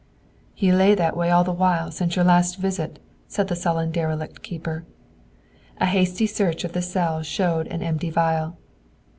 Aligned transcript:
"He 0.55 0.71
lay 0.71 0.95
that 0.95 1.15
way 1.15 1.29
all 1.29 1.43
the 1.43 1.51
while 1.51 1.91
since 1.91 2.15
your 2.15 2.25
last 2.25 2.57
visit," 2.57 2.97
said 3.27 3.49
the 3.49 3.55
sullen 3.55 3.91
derelict 3.91 4.41
keeper. 4.41 4.83
A 5.79 5.85
hasty 5.85 6.25
search 6.25 6.63
of 6.63 6.73
the 6.73 6.81
cell 6.81 7.21
showed 7.21 7.67
an 7.67 7.83
empty 7.83 8.09
vial. 8.09 8.57